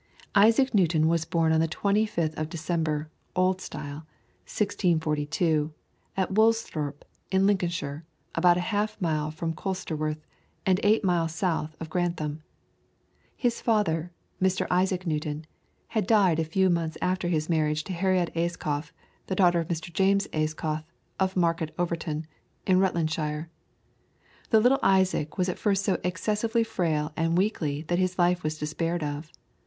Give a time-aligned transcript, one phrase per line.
[0.33, 4.01] Isaac Newton was born on the 25th of December (old style),
[4.49, 5.75] 1642,
[6.17, 8.03] at Woolsthorpe, in Lincolnshire,
[8.33, 10.17] about a half mile from Colsterworth,
[10.65, 12.41] and eight miles south of Grantham.
[13.37, 14.11] His father,
[14.41, 14.65] Mr.
[14.71, 15.45] Isaac Newton,
[15.89, 18.91] had died a few months after his marriage to Harriet Ayscough,
[19.27, 19.93] the daughter of Mr.
[19.93, 20.83] James Ayscough,
[21.19, 22.25] of Market Overton,
[22.65, 23.49] in Rutlandshire.
[24.49, 28.57] The little Isaac was at first so excessively frail and weakly that his life was
[28.57, 29.31] despaired of.